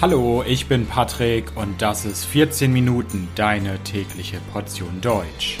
Hallo, 0.00 0.44
ich 0.46 0.68
bin 0.68 0.86
Patrick 0.86 1.56
und 1.56 1.82
das 1.82 2.04
ist 2.04 2.24
14 2.24 2.72
Minuten 2.72 3.26
deine 3.34 3.82
tägliche 3.82 4.38
Portion 4.52 5.00
Deutsch. 5.00 5.58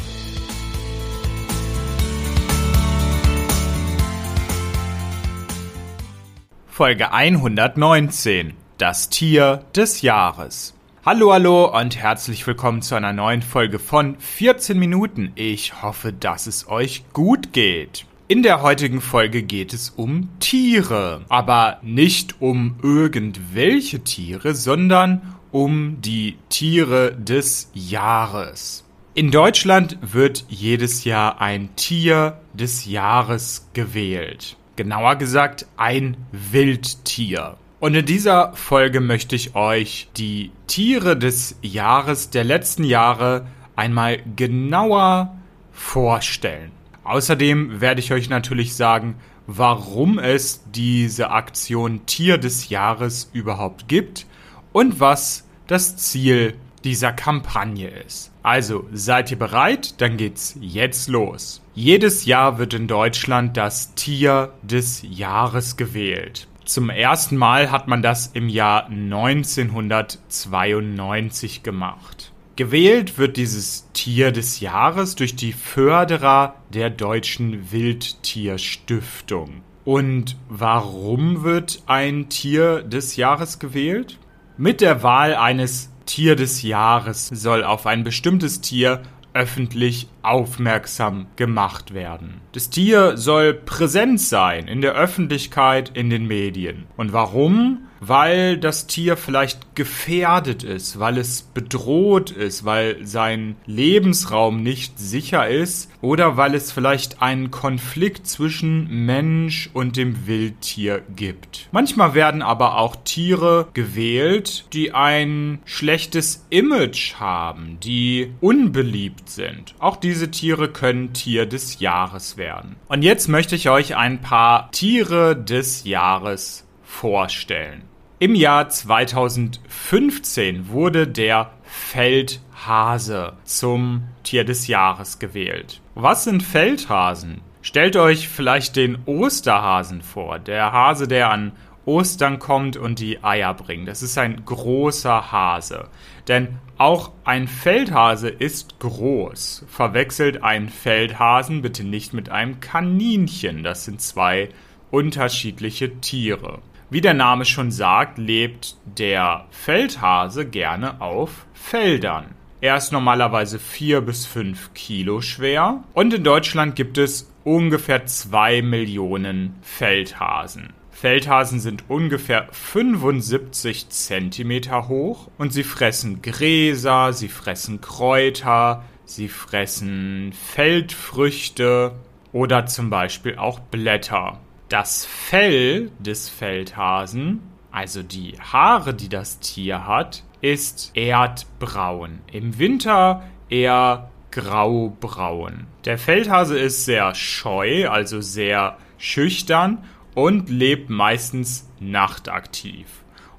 Folge 6.68 7.10
119 7.10 8.54
Das 8.76 9.08
Tier 9.08 9.64
des 9.74 10.02
Jahres. 10.02 10.72
Hallo, 11.04 11.32
hallo 11.32 11.76
und 11.76 11.96
herzlich 11.96 12.46
willkommen 12.46 12.80
zu 12.80 12.94
einer 12.94 13.12
neuen 13.12 13.42
Folge 13.42 13.80
von 13.80 14.20
14 14.20 14.78
Minuten. 14.78 15.32
Ich 15.34 15.82
hoffe, 15.82 16.12
dass 16.12 16.46
es 16.46 16.68
euch 16.68 17.02
gut 17.12 17.52
geht. 17.52 18.06
In 18.30 18.42
der 18.42 18.60
heutigen 18.60 19.00
Folge 19.00 19.42
geht 19.42 19.72
es 19.72 19.88
um 19.88 20.28
Tiere, 20.38 21.24
aber 21.30 21.78
nicht 21.80 22.42
um 22.42 22.76
irgendwelche 22.82 24.00
Tiere, 24.00 24.54
sondern 24.54 25.34
um 25.50 26.02
die 26.02 26.36
Tiere 26.50 27.16
des 27.16 27.70
Jahres. 27.72 28.84
In 29.14 29.30
Deutschland 29.30 29.96
wird 30.02 30.44
jedes 30.50 31.04
Jahr 31.04 31.40
ein 31.40 31.74
Tier 31.74 32.38
des 32.52 32.84
Jahres 32.84 33.70
gewählt. 33.72 34.58
Genauer 34.76 35.16
gesagt 35.16 35.66
ein 35.78 36.18
Wildtier. 36.30 37.56
Und 37.80 37.94
in 37.94 38.04
dieser 38.04 38.52
Folge 38.52 39.00
möchte 39.00 39.36
ich 39.36 39.54
euch 39.54 40.10
die 40.18 40.50
Tiere 40.66 41.16
des 41.16 41.56
Jahres 41.62 42.28
der 42.28 42.44
letzten 42.44 42.84
Jahre 42.84 43.46
einmal 43.74 44.18
genauer 44.36 45.34
vorstellen. 45.72 46.72
Außerdem 47.08 47.80
werde 47.80 48.00
ich 48.00 48.12
euch 48.12 48.28
natürlich 48.28 48.76
sagen, 48.76 49.16
warum 49.46 50.18
es 50.18 50.62
diese 50.70 51.30
Aktion 51.30 52.04
Tier 52.04 52.36
des 52.36 52.68
Jahres 52.68 53.30
überhaupt 53.32 53.88
gibt 53.88 54.26
und 54.72 55.00
was 55.00 55.48
das 55.66 55.96
Ziel 55.96 56.52
dieser 56.84 57.12
Kampagne 57.12 57.88
ist. 57.88 58.30
Also 58.42 58.86
seid 58.92 59.30
ihr 59.30 59.38
bereit? 59.38 60.02
Dann 60.02 60.18
geht's 60.18 60.58
jetzt 60.60 61.08
los. 61.08 61.62
Jedes 61.74 62.26
Jahr 62.26 62.58
wird 62.58 62.74
in 62.74 62.88
Deutschland 62.88 63.56
das 63.56 63.94
Tier 63.94 64.52
des 64.62 65.00
Jahres 65.02 65.78
gewählt. 65.78 66.46
Zum 66.66 66.90
ersten 66.90 67.38
Mal 67.38 67.70
hat 67.70 67.88
man 67.88 68.02
das 68.02 68.26
im 68.34 68.50
Jahr 68.50 68.84
1992 68.88 71.62
gemacht. 71.62 72.17
Gewählt 72.58 73.18
wird 73.18 73.36
dieses 73.36 73.88
Tier 73.92 74.32
des 74.32 74.58
Jahres 74.58 75.14
durch 75.14 75.36
die 75.36 75.52
Förderer 75.52 76.56
der 76.74 76.90
Deutschen 76.90 77.70
Wildtierstiftung. 77.70 79.62
Und 79.84 80.36
warum 80.48 81.44
wird 81.44 81.84
ein 81.86 82.28
Tier 82.30 82.82
des 82.82 83.14
Jahres 83.14 83.60
gewählt? 83.60 84.18
Mit 84.56 84.80
der 84.80 85.04
Wahl 85.04 85.36
eines 85.36 85.92
Tier 86.04 86.34
des 86.34 86.62
Jahres 86.62 87.28
soll 87.28 87.62
auf 87.62 87.86
ein 87.86 88.02
bestimmtes 88.02 88.60
Tier 88.60 89.02
öffentlich 89.34 90.08
aufmerksam 90.22 91.28
gemacht 91.36 91.94
werden. 91.94 92.40
Das 92.50 92.70
Tier 92.70 93.16
soll 93.16 93.54
präsent 93.54 94.20
sein 94.20 94.66
in 94.66 94.80
der 94.80 94.94
Öffentlichkeit, 94.94 95.92
in 95.94 96.10
den 96.10 96.26
Medien. 96.26 96.88
Und 96.96 97.12
warum? 97.12 97.87
Weil 98.00 98.58
das 98.58 98.86
Tier 98.86 99.16
vielleicht 99.16 99.74
gefährdet 99.74 100.62
ist, 100.62 100.98
weil 100.98 101.18
es 101.18 101.42
bedroht 101.42 102.30
ist, 102.30 102.64
weil 102.64 103.04
sein 103.06 103.56
Lebensraum 103.66 104.62
nicht 104.62 104.98
sicher 104.98 105.48
ist 105.48 105.90
oder 106.00 106.36
weil 106.36 106.54
es 106.54 106.72
vielleicht 106.72 107.22
einen 107.22 107.50
Konflikt 107.50 108.26
zwischen 108.26 109.06
Mensch 109.06 109.70
und 109.72 109.96
dem 109.96 110.26
Wildtier 110.26 111.02
gibt. 111.14 111.68
Manchmal 111.72 112.14
werden 112.14 112.42
aber 112.42 112.78
auch 112.78 112.96
Tiere 113.04 113.68
gewählt, 113.74 114.66
die 114.72 114.92
ein 114.92 115.60
schlechtes 115.64 116.46
Image 116.50 117.14
haben, 117.14 117.78
die 117.82 118.32
unbeliebt 118.40 119.28
sind. 119.28 119.74
Auch 119.78 119.96
diese 119.96 120.30
Tiere 120.30 120.68
können 120.68 121.12
Tier 121.12 121.46
des 121.46 121.80
Jahres 121.80 122.36
werden. 122.36 122.76
Und 122.88 123.02
jetzt 123.02 123.28
möchte 123.28 123.54
ich 123.54 123.70
euch 123.70 123.96
ein 123.96 124.20
paar 124.20 124.70
Tiere 124.70 125.36
des 125.36 125.84
Jahres 125.84 126.66
vorstellen. 126.82 127.87
Im 128.20 128.34
Jahr 128.34 128.68
2015 128.68 130.70
wurde 130.70 131.06
der 131.06 131.52
Feldhase 131.62 133.34
zum 133.44 134.08
Tier 134.24 134.44
des 134.44 134.66
Jahres 134.66 135.20
gewählt. 135.20 135.80
Was 135.94 136.24
sind 136.24 136.42
Feldhasen? 136.42 137.42
Stellt 137.62 137.94
euch 137.94 138.28
vielleicht 138.28 138.74
den 138.74 138.98
Osterhasen 139.06 140.02
vor, 140.02 140.40
der 140.40 140.72
Hase, 140.72 141.06
der 141.06 141.30
an 141.30 141.52
Ostern 141.84 142.40
kommt 142.40 142.76
und 142.76 142.98
die 142.98 143.22
Eier 143.22 143.54
bringt. 143.54 143.86
Das 143.86 144.02
ist 144.02 144.18
ein 144.18 144.44
großer 144.44 145.30
Hase. 145.30 145.86
Denn 146.26 146.58
auch 146.76 147.12
ein 147.22 147.46
Feldhase 147.46 148.30
ist 148.30 148.80
groß. 148.80 149.64
Verwechselt 149.68 150.42
einen 150.42 150.70
Feldhasen 150.70 151.62
bitte 151.62 151.84
nicht 151.84 152.14
mit 152.14 152.30
einem 152.30 152.58
Kaninchen. 152.58 153.62
Das 153.62 153.84
sind 153.84 154.00
zwei 154.00 154.48
unterschiedliche 154.90 156.00
Tiere. 156.00 156.58
Wie 156.90 157.02
der 157.02 157.12
Name 157.12 157.44
schon 157.44 157.70
sagt, 157.70 158.16
lebt 158.16 158.76
der 158.86 159.44
Feldhase 159.50 160.46
gerne 160.46 161.02
auf 161.02 161.44
Feldern. 161.52 162.34
Er 162.62 162.78
ist 162.78 162.92
normalerweise 162.92 163.58
4 163.58 164.00
bis 164.00 164.24
5 164.24 164.72
Kilo 164.72 165.20
schwer 165.20 165.84
und 165.92 166.14
in 166.14 166.24
Deutschland 166.24 166.76
gibt 166.76 166.96
es 166.96 167.30
ungefähr 167.44 168.06
2 168.06 168.62
Millionen 168.62 169.56
Feldhasen. 169.60 170.72
Feldhasen 170.90 171.60
sind 171.60 171.84
ungefähr 171.88 172.48
75 172.52 173.90
Zentimeter 173.90 174.88
hoch 174.88 175.28
und 175.36 175.52
sie 175.52 175.64
fressen 175.64 176.22
Gräser, 176.22 177.12
sie 177.12 177.28
fressen 177.28 177.82
Kräuter, 177.82 178.82
sie 179.04 179.28
fressen 179.28 180.32
Feldfrüchte 180.32 181.92
oder 182.32 182.64
zum 182.64 182.88
Beispiel 182.88 183.36
auch 183.36 183.60
Blätter. 183.60 184.40
Das 184.68 185.06
Fell 185.06 185.90
des 185.98 186.28
Feldhasen, 186.28 187.40
also 187.70 188.02
die 188.02 188.38
Haare, 188.38 188.92
die 188.92 189.08
das 189.08 189.40
Tier 189.40 189.86
hat, 189.86 190.24
ist 190.42 190.90
erdbraun. 190.94 192.18
Im 192.30 192.58
Winter 192.58 193.24
eher 193.48 194.10
graubraun. 194.30 195.68
Der 195.86 195.96
Feldhase 195.96 196.58
ist 196.58 196.84
sehr 196.84 197.14
scheu, 197.14 197.88
also 197.88 198.20
sehr 198.20 198.76
schüchtern 198.98 199.84
und 200.14 200.50
lebt 200.50 200.90
meistens 200.90 201.66
nachtaktiv. 201.80 202.88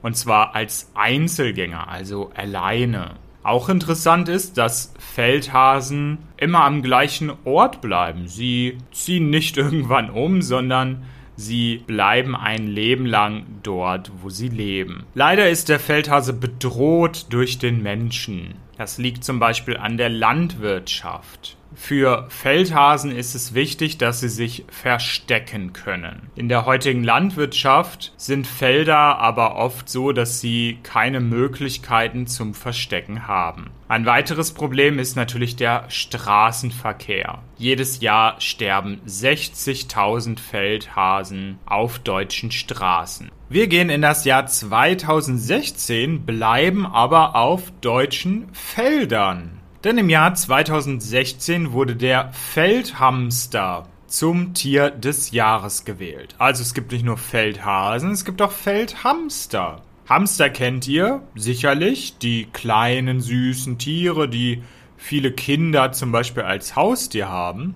Und 0.01 0.17
zwar 0.17 0.55
als 0.55 0.89
Einzelgänger, 0.95 1.89
also 1.89 2.31
alleine. 2.35 3.17
Auch 3.43 3.69
interessant 3.69 4.29
ist, 4.29 4.57
dass 4.57 4.95
Feldhasen 4.97 6.17
immer 6.37 6.63
am 6.63 6.81
gleichen 6.81 7.31
Ort 7.45 7.81
bleiben. 7.81 8.27
Sie 8.27 8.79
ziehen 8.91 9.29
nicht 9.29 9.57
irgendwann 9.57 10.09
um, 10.09 10.41
sondern 10.41 11.05
Sie 11.41 11.77
bleiben 11.87 12.35
ein 12.35 12.67
Leben 12.67 13.05
lang 13.05 13.45
dort, 13.63 14.11
wo 14.21 14.29
sie 14.29 14.49
leben. 14.49 15.05
Leider 15.13 15.49
ist 15.49 15.69
der 15.69 15.79
Feldhase 15.79 16.33
bedroht 16.33 17.27
durch 17.29 17.57
den 17.59 17.81
Menschen. 17.81 18.55
Das 18.79 18.97
liegt 18.97 19.25
zum 19.25 19.39
Beispiel 19.39 19.75
an 19.75 19.97
der 19.97 20.07
Landwirtschaft. 20.07 21.57
Für 21.75 22.27
Feldhasen 22.29 23.11
ist 23.11 23.35
es 23.35 23.53
wichtig, 23.53 23.97
dass 23.97 24.21
sie 24.21 24.29
sich 24.29 24.63
verstecken 24.69 25.73
können. 25.73 26.29
In 26.37 26.47
der 26.47 26.65
heutigen 26.65 27.03
Landwirtschaft 27.03 28.13
sind 28.15 28.47
Felder 28.47 29.17
aber 29.19 29.57
oft 29.57 29.89
so, 29.89 30.13
dass 30.13 30.39
sie 30.39 30.79
keine 30.81 31.19
Möglichkeiten 31.19 32.25
zum 32.25 32.53
Verstecken 32.53 33.27
haben. 33.27 33.69
Ein 33.89 34.05
weiteres 34.05 34.53
Problem 34.53 34.97
ist 34.97 35.17
natürlich 35.17 35.57
der 35.57 35.83
Straßenverkehr. 35.89 37.39
Jedes 37.57 37.99
Jahr 37.99 38.39
sterben 38.39 39.01
60.000 39.05 40.39
Feldhasen 40.39 41.59
auf 41.65 41.99
deutschen 41.99 42.51
Straßen. 42.51 43.29
Wir 43.51 43.65
gehen 43.65 43.89
in 43.89 44.03
das 44.03 44.25
Jahr 44.25 44.45
2016, 44.45 46.23
bleiben 46.23 46.85
aber 46.85 47.35
auf 47.35 47.71
deutschen 47.81 48.47
Feldern. 48.53 49.57
Denn 49.83 49.97
im 49.97 50.07
Jahr 50.07 50.35
2016 50.35 51.71
wurde 51.71 51.95
der 51.95 52.31
Feldhamster 52.31 53.87
zum 54.05 54.53
Tier 54.53 54.91
des 54.91 55.31
Jahres 55.31 55.83
gewählt. 55.83 56.35
Also 56.37 56.61
es 56.61 56.75
gibt 56.75 56.91
nicht 56.91 57.03
nur 57.03 57.17
Feldhasen, 57.17 58.11
es 58.11 58.23
gibt 58.23 58.39
auch 58.43 58.51
Feldhamster. 58.51 59.81
Hamster 60.07 60.51
kennt 60.51 60.87
ihr 60.87 61.23
sicherlich, 61.33 62.19
die 62.19 62.45
kleinen 62.53 63.19
süßen 63.19 63.79
Tiere, 63.79 64.29
die 64.29 64.61
viele 64.95 65.31
Kinder 65.31 65.91
zum 65.91 66.11
Beispiel 66.11 66.43
als 66.43 66.75
Haustier 66.75 67.29
haben. 67.29 67.73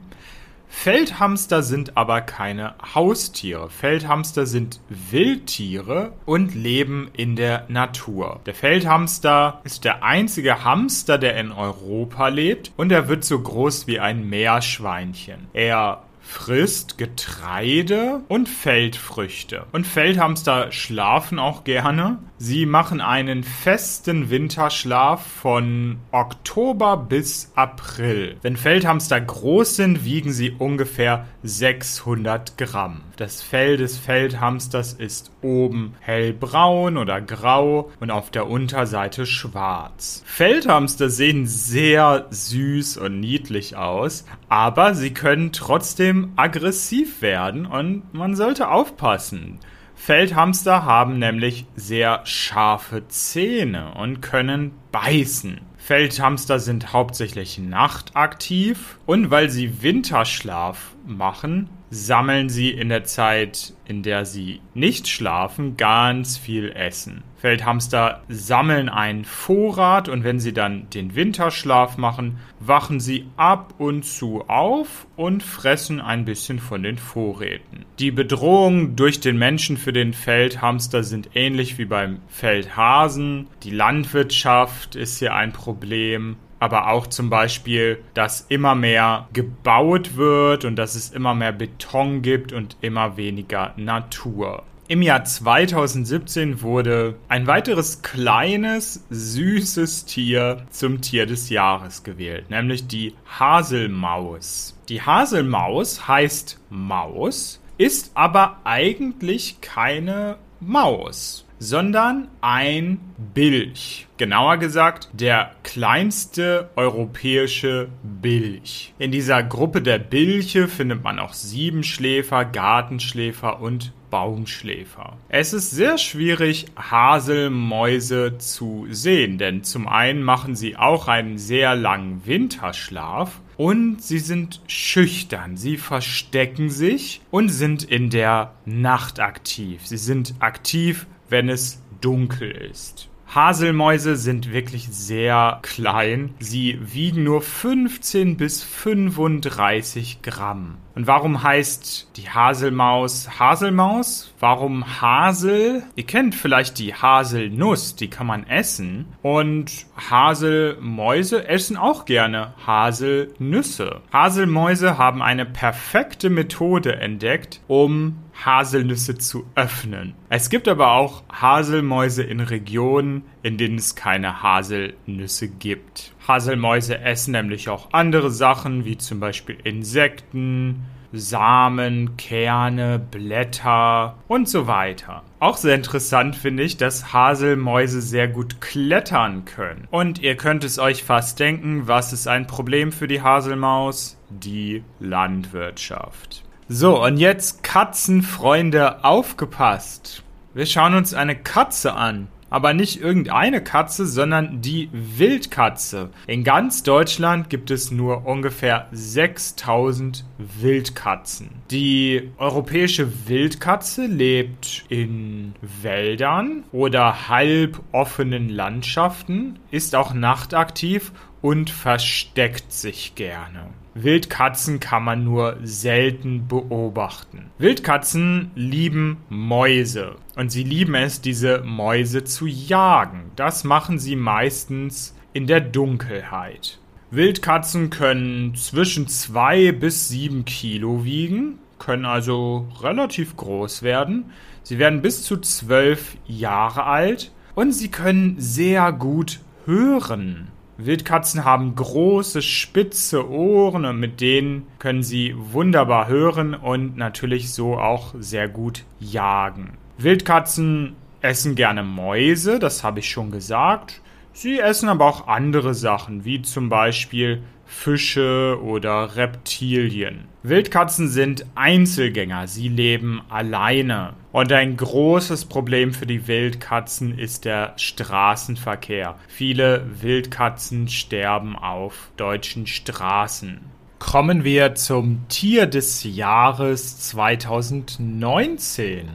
Feldhamster 0.76 1.64
sind 1.64 1.96
aber 1.96 2.20
keine 2.20 2.74
Haustiere. 2.94 3.70
Feldhamster 3.70 4.46
sind 4.46 4.82
Wildtiere 4.90 6.12
und 6.26 6.56
leben 6.56 7.10
in 7.14 7.38
der 7.38 7.66
Natur. 7.70 8.42
Der 8.46 8.54
Feldhamster 8.54 9.62
ist 9.64 9.86
der 9.86 10.04
einzige 10.04 10.66
Hamster, 10.66 11.18
der 11.18 11.38
in 11.38 11.54
Europa 11.54 12.28
lebt 12.28 12.74
und 12.76 12.92
er 12.92 13.08
wird 13.08 13.24
so 13.24 13.40
groß 13.40 13.88
wie 13.88 14.02
ein 14.02 14.28
Meerschweinchen. 14.28 15.48
Er 15.54 16.02
frisst 16.24 16.98
Getreide 16.98 18.22
und 18.28 18.50
Feldfrüchte. 18.50 19.66
Und 19.72 19.86
Feldhamster 19.86 20.72
schlafen 20.72 21.38
auch 21.38 21.64
gerne. 21.64 22.18
Sie 22.38 22.66
machen 22.66 23.02
einen 23.02 23.44
festen 23.44 24.30
Winterschlaf 24.30 25.26
von 25.26 25.98
Oktober 26.12 26.98
bis 26.98 27.52
April. 27.56 28.38
Wenn 28.42 28.58
Feldhamster 28.58 29.22
groß 29.22 29.76
sind, 29.76 30.06
wiegen 30.06 30.32
sie 30.32 30.52
ungefähr 30.52 31.28
600 31.44 32.58
Gramm. 32.58 33.02
Das 33.18 33.42
Fell 33.42 33.78
des 33.78 33.98
Feldhamsters 33.98 34.94
ist 34.94 35.32
oben 35.42 35.94
hellbraun 36.00 36.98
oder 36.98 37.22
grau 37.22 37.92
und 38.00 38.12
auf 38.12 38.32
der 38.32 38.50
Unterseite 38.50 39.26
schwarz. 39.26 40.24
Feldhamster 40.26 41.10
sehen 41.10 41.46
sehr 41.46 42.28
süß 42.30 42.98
und 42.98 43.20
niedlich 43.20 43.76
aus, 43.76 44.26
aber 44.50 44.96
sie 44.96 45.14
können 45.14 45.52
trotzdem 45.52 46.13
aggressiv 46.36 47.22
werden 47.22 47.66
und 47.66 48.14
man 48.14 48.36
sollte 48.36 48.70
aufpassen. 48.70 49.60
Feldhamster 49.96 50.84
haben 50.84 51.20
nämlich 51.20 51.66
sehr 51.76 52.22
scharfe 52.26 53.08
Zähne 53.08 53.94
und 53.94 54.22
können 54.22 54.72
beißen. 54.92 55.62
Feldhamster 55.78 56.60
sind 56.60 56.94
hauptsächlich 56.94 57.60
nachtaktiv 57.60 59.00
und 59.06 59.32
weil 59.32 59.50
sie 59.50 59.82
Winterschlaf 59.82 60.96
machen, 61.06 61.70
sammeln 61.94 62.50
sie 62.50 62.72
in 62.72 62.90
der 62.90 63.04
Zeit, 63.04 63.74
in 63.86 64.02
der 64.02 64.26
sie 64.26 64.62
nicht 64.74 65.08
schlafen, 65.08 65.78
ganz 65.78 66.38
viel 66.38 66.72
Essen. 66.72 67.24
Feldhamster 67.38 68.24
sammeln 68.30 68.90
einen 68.90 69.26
Vorrat 69.26 70.10
und 70.10 70.24
wenn 70.24 70.40
sie 70.40 70.54
dann 70.54 70.90
den 70.90 71.16
Winterschlaf 71.16 71.98
machen, 71.98 72.40
wachen 72.60 73.00
sie 73.00 73.28
ab 73.38 73.76
und 73.78 74.06
zu 74.06 74.46
auf 74.48 75.06
und 75.16 75.44
fressen 75.44 76.02
ein 76.02 76.26
bisschen 76.26 76.60
von 76.60 76.82
den 76.82 76.98
Vorräten. 76.98 77.86
Die 78.00 78.12
Bedrohungen 78.12 78.96
durch 78.96 79.20
den 79.20 79.38
Menschen 79.38 79.78
für 79.78 79.94
den 79.94 80.14
Feldhamster 80.14 81.04
sind 81.04 81.30
ähnlich 81.36 81.78
wie 81.78 81.86
beim 81.86 82.22
Feldhasen. 82.28 83.48
Die 83.64 83.72
Landwirtschaft 83.72 84.96
ist 84.96 85.20
hier 85.20 85.36
ein 85.36 85.52
Problem 85.52 86.38
aber 86.64 86.88
auch 86.88 87.08
zum 87.08 87.30
Beispiel, 87.30 88.02
dass 88.14 88.46
immer 88.48 88.74
mehr 88.74 89.28
gebaut 89.34 90.16
wird 90.16 90.64
und 90.64 90.78
dass 90.78 90.96
es 90.96 91.10
immer 91.10 91.36
mehr 91.36 91.52
Beton 91.52 92.22
gibt 92.22 92.54
und 92.54 92.78
immer 92.80 93.18
weniger 93.18 93.74
Natur. 93.76 94.64
Im 94.88 95.02
Jahr 95.02 95.26
2017 95.26 96.62
wurde 96.62 97.16
ein 97.28 97.48
weiteres 97.48 98.02
kleines, 98.02 99.04
süßes 99.10 100.06
Tier 100.06 100.66
zum 100.70 101.02
Tier 101.02 101.26
des 101.26 101.50
Jahres 101.50 102.04
gewählt, 102.04 102.50
nämlich 102.50 102.88
die 102.88 103.14
Haselmaus. 103.38 104.80
Die 104.88 105.02
Haselmaus 105.02 106.08
heißt 106.08 106.62
Maus, 106.70 107.60
ist 107.78 108.12
aber 108.14 108.62
eigentlich 108.64 109.60
keine 109.60 110.38
Maus 110.62 111.46
sondern 111.64 112.28
ein 112.42 113.00
Bilch. 113.34 114.08
Genauer 114.18 114.58
gesagt, 114.58 115.10
der 115.14 115.52
kleinste 115.64 116.70
europäische 116.76 117.88
Bilch. 118.04 118.94
In 119.00 119.12
dieser 119.12 119.42
Gruppe 119.44 119.82
der 119.82 119.98
Bilche 119.98 120.68
findet 120.68 121.04
man 121.04 121.20
auch 121.20 121.34
Siebenschläfer, 121.34 122.44
Gartenschläfer 122.46 123.62
und 123.62 123.94
Baumschläfer. 124.10 125.18
Es 125.30 125.54
ist 125.54 125.72
sehr 125.72 125.98
schwierig, 125.98 126.68
Haselmäuse 126.76 128.38
zu 128.38 128.86
sehen, 128.90 129.40
denn 129.40 129.64
zum 129.64 129.88
einen 129.88 130.22
machen 130.22 130.56
sie 130.56 130.76
auch 130.76 131.08
einen 131.08 131.40
sehr 131.40 131.76
langen 131.76 132.22
Winterschlaf 132.26 133.42
und 133.58 134.04
sie 134.04 134.20
sind 134.20 134.62
schüchtern. 134.68 135.58
Sie 135.58 135.78
verstecken 135.78 136.70
sich 136.70 137.22
und 137.32 137.50
sind 137.50 137.84
in 137.84 138.12
der 138.12 138.54
Nacht 138.66 139.20
aktiv. 139.20 139.82
Sie 139.88 139.98
sind 139.98 140.36
aktiv, 140.40 141.08
wenn 141.34 141.50
es 141.50 141.82
dunkel 142.00 142.52
ist. 142.52 143.10
Haselmäuse 143.28 144.16
sind 144.16 144.52
wirklich 144.52 144.90
sehr 144.90 145.60
klein. 145.64 146.36
Sie 146.40 146.80
wiegen 146.82 147.24
nur 147.24 147.42
15 147.42 148.38
bis 148.38 148.64
35 148.64 150.22
Gramm. 150.22 150.78
Und 150.96 151.08
warum 151.08 151.42
heißt 151.42 152.12
die 152.18 152.30
Haselmaus 152.30 153.40
Haselmaus? 153.40 154.32
Warum 154.40 155.02
Hasel? 155.02 155.84
Ihr 155.96 156.06
kennt 156.06 156.36
vielleicht 156.36 156.78
die 156.78 156.94
Haselnuss, 156.94 157.96
die 157.96 158.10
kann 158.10 158.28
man 158.28 158.46
essen. 158.46 159.06
Und 159.24 159.88
Haselmäuse 160.10 161.48
essen 161.48 161.78
auch 161.78 162.06
gerne 162.06 162.54
Haselnüsse. 162.66 164.02
Haselmäuse 164.12 165.00
haben 165.00 165.24
eine 165.24 165.48
perfekte 165.48 166.30
Methode 166.30 166.98
entdeckt, 166.98 167.62
um 167.68 168.20
Haselnüsse 168.46 169.18
zu 169.18 169.46
öffnen. 169.56 170.14
Es 170.30 170.50
gibt 170.50 170.68
aber 170.68 170.94
auch 170.94 171.24
Haselmäuse 171.32 172.24
in 172.24 172.40
Regionen, 172.40 173.13
in 173.44 173.58
denen 173.58 173.78
es 173.78 173.96
keine 173.96 174.42
Haselnüsse 174.42 175.48
gibt. 175.48 176.14
Haselmäuse 176.28 177.00
essen 177.00 177.32
nämlich 177.32 177.70
auch 177.70 177.90
andere 177.92 178.32
Sachen, 178.32 178.86
wie 178.86 178.98
zum 178.98 179.20
Beispiel 179.20 179.58
Insekten, 179.64 180.86
Samen, 181.16 182.18
Kerne, 182.18 182.98
Blätter 182.98 184.18
und 184.28 184.50
so 184.50 184.66
weiter. 184.66 185.22
Auch 185.40 185.58
sehr 185.58 185.76
interessant 185.76 186.36
finde 186.36 186.64
ich, 186.64 186.78
dass 186.78 187.14
Haselmäuse 187.14 188.02
sehr 188.02 188.28
gut 188.28 188.62
klettern 188.62 189.46
können. 189.46 189.88
Und 189.92 190.20
ihr 190.20 190.36
könnt 190.36 190.64
es 190.64 190.80
euch 190.80 191.04
fast 191.04 191.40
denken, 191.40 191.88
was 191.88 192.14
ist 192.14 192.28
ein 192.28 192.48
Problem 192.48 192.92
für 192.92 193.08
die 193.08 193.22
Haselmaus? 193.22 194.18
Die 194.30 194.84
Landwirtschaft. 195.00 196.44
So, 196.68 197.04
und 197.04 197.18
jetzt 197.18 197.62
Katzenfreunde 197.62 199.04
aufgepasst. 199.06 200.24
Wir 200.56 200.66
schauen 200.66 200.96
uns 200.96 201.14
eine 201.14 201.36
Katze 201.36 201.94
an. 201.94 202.30
Aber 202.54 202.76
nicht 202.76 203.02
irgendeine 203.02 203.64
Katze, 203.64 204.06
sondern 204.06 204.62
die 204.62 204.88
Wildkatze. 204.92 206.12
In 206.28 206.44
ganz 206.44 206.84
Deutschland 206.84 207.50
gibt 207.50 207.72
es 207.72 207.90
nur 207.90 208.28
ungefähr 208.28 208.90
6000 208.92 210.24
Wildkatzen. 210.38 211.50
Die 211.72 212.30
europäische 212.38 213.28
Wildkatze 213.28 214.06
lebt 214.06 214.86
in 214.88 215.56
Wäldern 215.82 216.64
oder 216.72 217.28
halboffenen 217.28 218.50
Landschaften, 218.50 219.58
ist 219.72 219.96
auch 219.96 220.14
nachtaktiv 220.14 221.12
und 221.42 221.72
versteckt 221.72 222.72
sich 222.72 223.16
gerne. 223.16 223.66
Wildkatzen 223.96 224.80
kann 224.80 225.04
man 225.04 225.24
nur 225.24 225.58
selten 225.64 226.48
beobachten. 226.48 227.52
Wildkatzen 227.60 228.52
lieben 228.56 229.18
Mäuse 229.30 230.16
und 230.36 230.52
sie 230.52 230.64
lieben 230.64 230.96
es, 230.96 231.22
diese 231.22 231.62
Mäuse 231.64 232.24
zu 232.24 232.48
jagen. 232.48 233.32
Das 233.36 233.64
machen 233.64 234.00
sie 234.00 234.16
meistens 234.16 235.16
in 235.34 235.46
der 235.46 235.62
Dunkelheit. 235.62 236.80
Wildkatzen 237.12 237.92
können 237.92 238.56
zwischen 238.56 239.08
zwei 239.08 239.72
bis 239.72 240.10
sieben 240.10 240.46
Kilo 240.46 241.06
wiegen, 241.06 241.60
können 241.78 242.06
also 242.06 242.68
relativ 242.82 243.38
groß 243.38 243.84
werden. 243.84 244.32
Sie 244.64 244.80
werden 244.80 245.04
bis 245.04 245.22
zu 245.22 245.38
zwölf 245.38 246.18
Jahre 246.26 246.86
alt 246.86 247.32
und 247.54 247.74
sie 247.74 247.90
können 247.90 248.36
sehr 248.40 248.92
gut 248.92 249.42
hören. 249.66 250.53
Wildkatzen 250.78 251.46
haben 251.46 251.76
große, 251.76 252.42
spitze 252.42 253.30
Ohren 253.30 253.86
und 253.86 254.00
mit 254.00 254.22
denen 254.22 254.68
können 254.80 255.04
sie 255.04 255.36
wunderbar 255.38 256.08
hören 256.08 256.56
und 256.56 256.98
natürlich 256.98 257.54
so 257.54 257.78
auch 257.78 258.16
sehr 258.18 258.50
gut 258.50 258.84
jagen. 259.00 259.78
Wildkatzen 259.98 260.96
essen 261.22 261.56
gerne 261.56 261.84
Mäuse, 261.84 262.60
das 262.60 262.84
habe 262.84 263.00
ich 263.00 263.10
schon 263.10 263.32
gesagt. 263.32 264.02
Sie 264.34 264.60
essen 264.60 264.90
aber 264.90 265.06
auch 265.06 265.28
andere 265.28 265.76
Sachen, 265.76 266.26
wie 266.26 266.42
zum 266.42 266.70
Beispiel 266.70 267.44
Fische 267.74 268.60
oder 268.64 269.18
Reptilien. 269.18 270.30
Wildkatzen 270.44 271.10
sind 271.10 271.46
Einzelgänger, 271.56 272.48
sie 272.48 272.70
leben 272.70 273.22
alleine. 273.30 274.14
Und 274.32 274.54
ein 274.54 274.78
großes 274.78 275.46
Problem 275.46 275.92
für 275.94 276.06
die 276.06 276.28
Wildkatzen 276.28 277.18
ist 277.18 277.46
der 277.46 277.74
Straßenverkehr. 277.76 279.16
Viele 279.28 279.88
Wildkatzen 280.02 280.88
sterben 280.88 281.56
auf 281.58 282.12
deutschen 282.16 282.68
Straßen. 282.68 283.62
Kommen 284.00 284.44
wir 284.44 284.76
zum 284.76 285.28
Tier 285.28 285.66
des 285.66 286.04
Jahres 286.04 287.00
2019. 287.00 289.08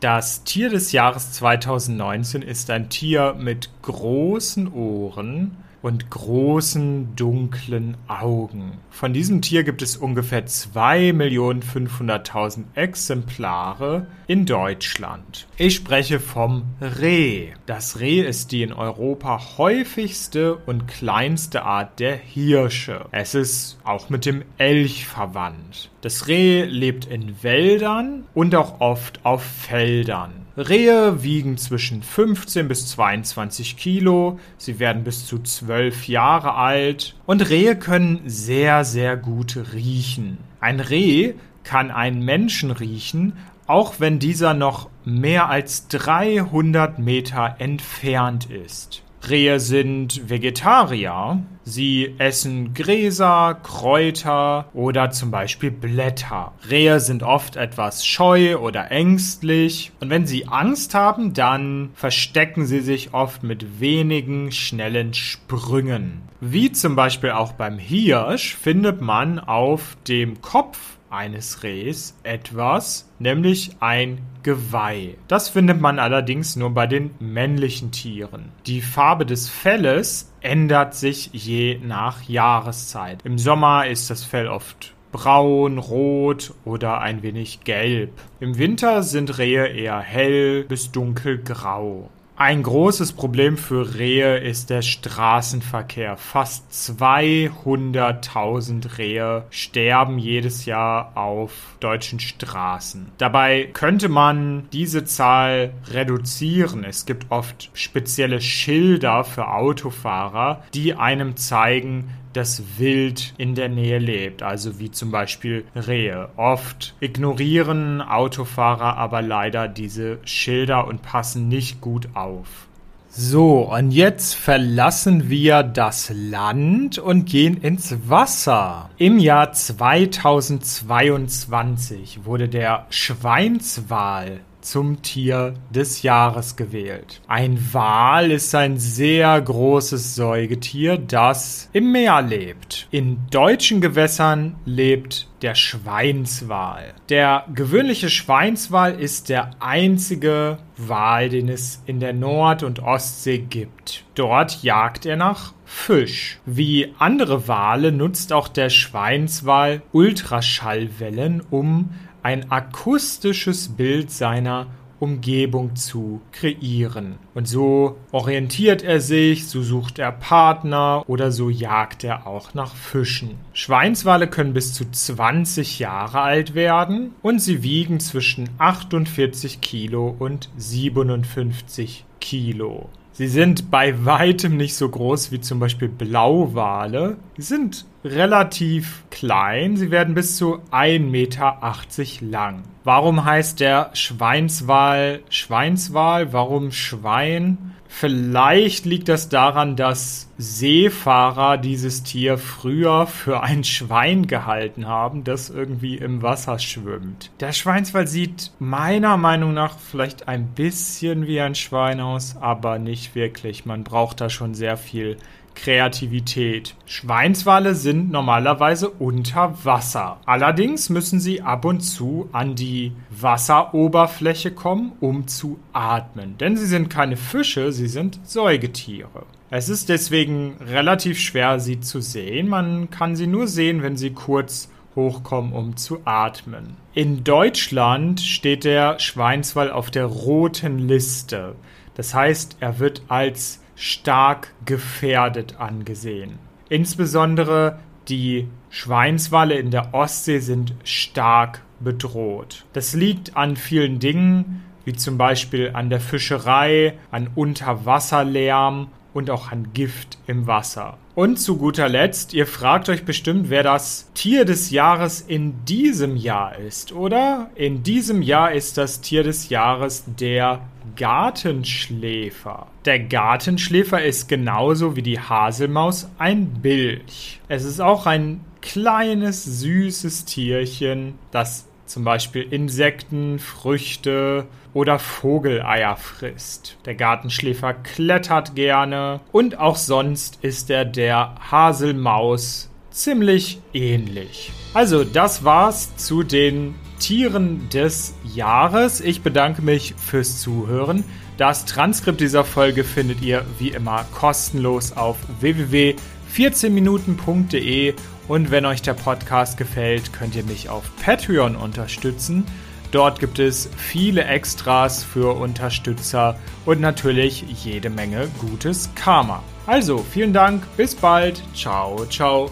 Das 0.00 0.44
Tier 0.44 0.70
des 0.70 0.92
Jahres 0.92 1.32
2019 1.32 2.42
ist 2.42 2.70
ein 2.70 2.90
Tier 2.90 3.34
mit 3.38 3.70
großen 3.82 4.72
Ohren, 4.72 5.56
und 5.84 6.10
großen 6.10 7.14
dunklen 7.14 7.96
Augen. 8.08 8.78
Von 8.88 9.12
diesem 9.12 9.42
Tier 9.42 9.64
gibt 9.64 9.82
es 9.82 9.98
ungefähr 9.98 10.46
2.500.000 10.46 12.64
Exemplare 12.74 14.06
in 14.26 14.46
Deutschland. 14.46 15.46
Ich 15.58 15.74
spreche 15.74 16.20
vom 16.20 16.62
Reh. 16.80 17.48
Das 17.66 18.00
Reh 18.00 18.22
ist 18.22 18.52
die 18.52 18.62
in 18.62 18.72
Europa 18.72 19.58
häufigste 19.58 20.56
und 20.56 20.88
kleinste 20.88 21.64
Art 21.64 22.00
der 22.00 22.16
Hirsche. 22.16 23.04
Es 23.10 23.34
ist 23.34 23.76
auch 23.84 24.08
mit 24.08 24.24
dem 24.24 24.42
Elch 24.56 25.06
verwandt. 25.06 25.90
Das 26.00 26.28
Reh 26.28 26.64
lebt 26.64 27.04
in 27.04 27.42
Wäldern 27.42 28.24
und 28.32 28.54
auch 28.54 28.80
oft 28.80 29.26
auf 29.26 29.42
Feldern. 29.42 30.43
Rehe 30.56 31.24
wiegen 31.24 31.56
zwischen 31.56 32.02
15 32.04 32.68
bis 32.68 32.86
22 32.90 33.76
Kilo, 33.76 34.38
sie 34.56 34.78
werden 34.78 35.02
bis 35.02 35.26
zu 35.26 35.40
12 35.40 36.06
Jahre 36.06 36.54
alt 36.54 37.16
und 37.26 37.48
Rehe 37.50 37.76
können 37.76 38.20
sehr, 38.26 38.84
sehr 38.84 39.16
gut 39.16 39.58
riechen. 39.72 40.38
Ein 40.60 40.78
Reh 40.78 41.34
kann 41.64 41.90
einen 41.90 42.24
Menschen 42.24 42.70
riechen, 42.70 43.32
auch 43.66 43.94
wenn 43.98 44.20
dieser 44.20 44.54
noch 44.54 44.90
mehr 45.04 45.48
als 45.48 45.88
300 45.88 47.00
Meter 47.00 47.56
entfernt 47.58 48.48
ist. 48.48 49.03
Rehe 49.28 49.58
sind 49.60 50.28
Vegetarier. 50.28 51.42
Sie 51.62 52.14
essen 52.18 52.74
Gräser, 52.74 53.58
Kräuter 53.62 54.66
oder 54.74 55.10
zum 55.10 55.30
Beispiel 55.30 55.70
Blätter. 55.70 56.52
Rehe 56.68 57.00
sind 57.00 57.22
oft 57.22 57.56
etwas 57.56 58.04
scheu 58.04 58.58
oder 58.58 58.90
ängstlich. 58.90 59.92
Und 60.00 60.10
wenn 60.10 60.26
sie 60.26 60.46
Angst 60.48 60.94
haben, 60.94 61.32
dann 61.32 61.90
verstecken 61.94 62.66
sie 62.66 62.80
sich 62.80 63.14
oft 63.14 63.42
mit 63.42 63.80
wenigen 63.80 64.52
schnellen 64.52 65.14
Sprüngen. 65.14 66.22
Wie 66.40 66.70
zum 66.72 66.94
Beispiel 66.94 67.30
auch 67.30 67.52
beim 67.52 67.78
Hirsch 67.78 68.54
findet 68.54 69.00
man 69.00 69.38
auf 69.38 69.96
dem 70.06 70.42
Kopf 70.42 70.93
eines 71.14 71.62
Rehs 71.62 72.18
etwas, 72.22 73.08
nämlich 73.18 73.76
ein 73.80 74.18
Geweih. 74.42 75.14
Das 75.28 75.48
findet 75.48 75.80
man 75.80 75.98
allerdings 75.98 76.56
nur 76.56 76.70
bei 76.70 76.86
den 76.86 77.10
männlichen 77.18 77.92
Tieren. 77.92 78.52
Die 78.66 78.82
Farbe 78.82 79.24
des 79.26 79.48
Felles 79.48 80.32
ändert 80.40 80.94
sich 80.94 81.30
je 81.32 81.78
nach 81.82 82.22
Jahreszeit. 82.22 83.20
Im 83.24 83.38
Sommer 83.38 83.86
ist 83.86 84.10
das 84.10 84.24
Fell 84.24 84.48
oft 84.48 84.94
braun, 85.14 85.78
rot 85.78 86.52
oder 86.64 87.00
ein 87.00 87.22
wenig 87.22 87.60
gelb. 87.60 88.10
Im 88.40 88.58
Winter 88.58 89.04
sind 89.04 89.38
Rehe 89.38 89.68
eher 89.68 90.00
hell 90.00 90.64
bis 90.64 90.90
dunkelgrau. 90.90 92.10
Ein 92.36 92.64
großes 92.64 93.12
Problem 93.12 93.56
für 93.56 93.94
Rehe 93.94 94.38
ist 94.38 94.68
der 94.68 94.82
Straßenverkehr. 94.82 96.16
Fast 96.16 96.68
200.000 96.72 98.98
Rehe 98.98 99.44
sterben 99.50 100.18
jedes 100.18 100.64
Jahr 100.64 101.16
auf 101.16 101.52
deutschen 101.78 102.18
Straßen. 102.18 103.12
Dabei 103.18 103.68
könnte 103.72 104.08
man 104.08 104.68
diese 104.72 105.04
Zahl 105.04 105.74
reduzieren. 105.86 106.82
Es 106.82 107.06
gibt 107.06 107.30
oft 107.30 107.70
spezielle 107.72 108.40
Schilder 108.40 109.22
für 109.22 109.52
Autofahrer, 109.52 110.64
die 110.74 110.94
einem 110.94 111.36
zeigen, 111.36 112.10
das 112.36 112.78
Wild 112.78 113.34
in 113.38 113.54
der 113.54 113.68
Nähe 113.68 113.98
lebt, 113.98 114.42
also 114.42 114.78
wie 114.78 114.90
zum 114.90 115.10
Beispiel 115.10 115.64
Rehe. 115.74 116.28
Oft 116.36 116.94
ignorieren 117.00 118.02
Autofahrer 118.02 118.96
aber 118.96 119.22
leider 119.22 119.68
diese 119.68 120.18
Schilder 120.24 120.86
und 120.86 121.02
passen 121.02 121.48
nicht 121.48 121.80
gut 121.80 122.08
auf. 122.14 122.68
So, 123.16 123.72
und 123.72 123.92
jetzt 123.92 124.34
verlassen 124.34 125.30
wir 125.30 125.62
das 125.62 126.10
Land 126.12 126.98
und 126.98 127.26
gehen 127.26 127.58
ins 127.58 127.94
Wasser. 128.08 128.90
Im 128.98 129.20
Jahr 129.20 129.52
2022 129.52 132.24
wurde 132.24 132.48
der 132.48 132.86
Schweinswal 132.90 134.40
zum 134.64 135.02
Tier 135.02 135.54
des 135.70 136.02
Jahres 136.02 136.56
gewählt. 136.56 137.20
Ein 137.28 137.58
Wal 137.72 138.30
ist 138.30 138.54
ein 138.54 138.78
sehr 138.78 139.40
großes 139.40 140.14
Säugetier, 140.14 140.96
das 140.96 141.68
im 141.72 141.92
Meer 141.92 142.22
lebt. 142.22 142.88
In 142.90 143.18
deutschen 143.30 143.80
Gewässern 143.80 144.56
lebt 144.64 145.28
der 145.42 145.54
Schweinswal. 145.54 146.94
Der 147.10 147.44
gewöhnliche 147.54 148.08
Schweinswal 148.08 148.98
ist 148.98 149.28
der 149.28 149.50
einzige 149.60 150.58
Wal, 150.76 151.28
den 151.28 151.48
es 151.48 151.82
in 151.86 152.00
der 152.00 152.14
Nord- 152.14 152.62
und 152.62 152.82
Ostsee 152.82 153.38
gibt. 153.38 154.04
Dort 154.14 154.62
jagt 154.62 155.04
er 155.04 155.16
nach 155.16 155.52
Fisch. 155.66 156.38
Wie 156.46 156.94
andere 156.98 157.48
Wale 157.48 157.92
nutzt 157.92 158.32
auch 158.32 158.48
der 158.48 158.70
Schweinswal 158.70 159.82
Ultraschallwellen, 159.92 161.42
um 161.50 161.90
ein 162.24 162.50
akustisches 162.50 163.68
Bild 163.68 164.10
seiner 164.10 164.66
Umgebung 164.98 165.76
zu 165.76 166.22
kreieren. 166.32 167.16
Und 167.34 167.46
so 167.46 167.98
orientiert 168.12 168.82
er 168.82 169.00
sich, 169.00 169.46
so 169.46 169.62
sucht 169.62 169.98
er 169.98 170.10
Partner 170.10 171.04
oder 171.06 171.30
so 171.30 171.50
jagt 171.50 172.02
er 172.02 172.26
auch 172.26 172.54
nach 172.54 172.74
Fischen. 172.74 173.34
Schweinswale 173.52 174.26
können 174.26 174.54
bis 174.54 174.72
zu 174.72 174.90
20 174.90 175.78
Jahre 175.78 176.22
alt 176.22 176.54
werden 176.54 177.10
und 177.20 177.40
sie 177.40 177.62
wiegen 177.62 178.00
zwischen 178.00 178.48
48 178.56 179.60
Kilo 179.60 180.16
und 180.18 180.48
57 180.56 182.06
Kilo. 182.20 182.88
Sie 183.16 183.28
sind 183.28 183.70
bei 183.70 184.04
weitem 184.04 184.56
nicht 184.56 184.74
so 184.74 184.88
groß 184.88 185.30
wie 185.30 185.40
zum 185.40 185.60
Beispiel 185.60 185.88
Blauwale. 185.88 187.16
Sie 187.36 187.42
sind 187.42 187.86
relativ 188.04 189.04
klein. 189.10 189.76
Sie 189.76 189.92
werden 189.92 190.14
bis 190.14 190.36
zu 190.36 190.58
1,80 190.72 190.98
Meter 190.98 192.28
lang. 192.28 192.62
Warum 192.82 193.24
heißt 193.24 193.60
der 193.60 193.90
Schweinswal 193.94 195.20
Schweinswal? 195.30 196.32
Warum 196.32 196.72
Schwein? 196.72 197.73
Vielleicht 197.96 198.86
liegt 198.86 199.08
das 199.08 199.28
daran, 199.28 199.76
dass 199.76 200.28
Seefahrer 200.36 201.58
dieses 201.58 202.02
Tier 202.02 202.38
früher 202.38 203.06
für 203.06 203.40
ein 203.44 203.62
Schwein 203.62 204.26
gehalten 204.26 204.88
haben, 204.88 205.22
das 205.22 205.48
irgendwie 205.48 205.96
im 205.96 206.20
Wasser 206.20 206.58
schwimmt. 206.58 207.30
Der 207.38 207.52
Schweinswal 207.52 208.08
sieht 208.08 208.50
meiner 208.58 209.16
Meinung 209.16 209.54
nach 209.54 209.78
vielleicht 209.78 210.26
ein 210.26 210.48
bisschen 210.48 211.28
wie 211.28 211.40
ein 211.40 211.54
Schwein 211.54 212.00
aus, 212.00 212.36
aber 212.40 212.80
nicht 212.80 213.14
wirklich. 213.14 213.64
Man 213.64 213.84
braucht 213.84 214.20
da 214.20 214.28
schon 214.28 214.54
sehr 214.54 214.76
viel 214.76 215.16
Kreativität. 215.54 216.74
Schweinswale 216.86 217.74
sind 217.74 218.10
normalerweise 218.10 218.88
unter 218.88 219.64
Wasser. 219.64 220.20
Allerdings 220.26 220.90
müssen 220.90 221.20
sie 221.20 221.42
ab 221.42 221.64
und 221.64 221.80
zu 221.80 222.28
an 222.32 222.54
die 222.54 222.92
Wasseroberfläche 223.10 224.50
kommen, 224.50 224.92
um 225.00 225.26
zu 225.26 225.58
atmen. 225.72 226.36
Denn 226.38 226.56
sie 226.56 226.66
sind 226.66 226.90
keine 226.90 227.16
Fische, 227.16 227.72
sie 227.72 227.88
sind 227.88 228.20
Säugetiere. 228.24 229.26
Es 229.50 229.68
ist 229.68 229.88
deswegen 229.88 230.56
relativ 230.60 231.18
schwer, 231.18 231.60
sie 231.60 231.80
zu 231.80 232.00
sehen. 232.00 232.48
Man 232.48 232.90
kann 232.90 233.14
sie 233.14 233.26
nur 233.26 233.46
sehen, 233.46 233.82
wenn 233.82 233.96
sie 233.96 234.10
kurz 234.10 234.68
hochkommen, 234.96 235.52
um 235.52 235.76
zu 235.76 236.00
atmen. 236.04 236.76
In 236.94 237.24
Deutschland 237.24 238.20
steht 238.20 238.64
der 238.64 238.98
Schweinswal 238.98 239.70
auf 239.70 239.90
der 239.90 240.06
roten 240.06 240.78
Liste. 240.78 241.54
Das 241.94 242.14
heißt, 242.14 242.56
er 242.60 242.78
wird 242.78 243.02
als 243.08 243.60
stark 243.76 244.52
gefährdet 244.64 245.56
angesehen. 245.58 246.38
Insbesondere 246.68 247.78
die 248.08 248.48
Schweinswale 248.70 249.54
in 249.54 249.70
der 249.70 249.94
Ostsee 249.94 250.38
sind 250.38 250.74
stark 250.84 251.62
bedroht. 251.80 252.64
Das 252.72 252.94
liegt 252.94 253.36
an 253.36 253.56
vielen 253.56 253.98
Dingen, 253.98 254.62
wie 254.84 254.92
zum 254.92 255.16
Beispiel 255.16 255.70
an 255.74 255.90
der 255.90 256.00
Fischerei, 256.00 256.98
an 257.10 257.30
Unterwasserlärm 257.34 258.88
und 259.14 259.30
auch 259.30 259.50
an 259.50 259.68
Gift 259.72 260.18
im 260.26 260.46
Wasser. 260.46 260.98
Und 261.14 261.38
zu 261.38 261.56
guter 261.56 261.88
Letzt, 261.88 262.34
ihr 262.34 262.46
fragt 262.46 262.88
euch 262.88 263.04
bestimmt, 263.04 263.48
wer 263.48 263.62
das 263.62 264.10
Tier 264.14 264.44
des 264.44 264.70
Jahres 264.70 265.20
in 265.20 265.64
diesem 265.64 266.16
Jahr 266.16 266.58
ist, 266.58 266.92
oder? 266.92 267.50
In 267.54 267.84
diesem 267.84 268.20
Jahr 268.20 268.52
ist 268.52 268.76
das 268.76 269.00
Tier 269.00 269.22
des 269.22 269.48
Jahres 269.48 270.04
der 270.18 270.60
Gartenschläfer. 270.96 272.66
Der 272.84 273.00
Gartenschläfer 273.00 274.02
ist 274.02 274.28
genauso 274.28 274.96
wie 274.96 275.02
die 275.02 275.20
Haselmaus 275.20 276.08
ein 276.18 276.60
Bilch. 276.62 277.40
Es 277.48 277.64
ist 277.64 277.80
auch 277.80 278.06
ein 278.06 278.40
kleines, 278.60 279.44
süßes 279.44 280.24
Tierchen, 280.24 281.18
das 281.30 281.68
zum 281.86 282.04
Beispiel 282.04 282.42
Insekten, 282.42 283.38
Früchte 283.38 284.46
oder 284.72 284.98
Vogeleier 284.98 285.96
frisst. 285.96 286.76
Der 286.84 286.94
Gartenschläfer 286.94 287.74
klettert 287.74 288.54
gerne 288.54 289.20
und 289.32 289.58
auch 289.58 289.76
sonst 289.76 290.38
ist 290.42 290.70
er 290.70 290.84
der 290.84 291.34
Haselmaus 291.50 292.70
ziemlich 292.90 293.60
ähnlich. 293.72 294.52
Also, 294.72 295.04
das 295.04 295.44
war's 295.44 295.96
zu 295.96 296.22
den 296.22 296.74
Tieren 296.98 297.68
des 297.70 298.12
Jahres. 298.24 299.00
Ich 299.00 299.22
bedanke 299.22 299.62
mich 299.62 299.94
fürs 299.96 300.40
Zuhören. 300.40 301.04
Das 301.36 301.64
Transkript 301.64 302.20
dieser 302.20 302.44
Folge 302.44 302.84
findet 302.84 303.20
ihr 303.22 303.44
wie 303.58 303.70
immer 303.70 304.04
kostenlos 304.12 304.92
auf 304.92 305.16
www.14minuten.de 305.40 307.94
und 308.28 308.50
wenn 308.50 308.66
euch 308.66 308.82
der 308.82 308.94
Podcast 308.94 309.56
gefällt, 309.56 310.12
könnt 310.12 310.36
ihr 310.36 310.44
mich 310.44 310.68
auf 310.68 310.84
Patreon 311.02 311.56
unterstützen. 311.56 312.46
Dort 312.90 313.18
gibt 313.18 313.38
es 313.40 313.68
viele 313.76 314.24
Extras 314.24 315.02
für 315.02 315.36
Unterstützer 315.36 316.38
und 316.64 316.80
natürlich 316.80 317.44
jede 317.64 317.90
Menge 317.90 318.28
gutes 318.38 318.90
Karma. 318.94 319.42
Also, 319.66 319.98
vielen 319.98 320.32
Dank, 320.32 320.62
bis 320.76 320.94
bald, 320.94 321.42
ciao, 321.54 322.06
ciao. 322.06 322.50